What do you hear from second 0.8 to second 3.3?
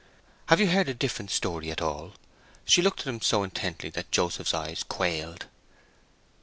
a different story at all?" She looked at him